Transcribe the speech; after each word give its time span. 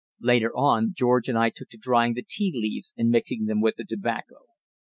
Later 0.21 0.51
on 0.57 0.95
George 0.97 1.29
and 1.29 1.37
I 1.37 1.51
took 1.51 1.69
to 1.69 1.77
drying 1.77 2.13
out 2.13 2.15
the 2.15 2.25
tea 2.27 2.51
leaves 2.51 2.91
and 2.97 3.11
mixing 3.11 3.45
them 3.45 3.61
with 3.61 3.75
the 3.75 3.85
tobacco. 3.85 4.47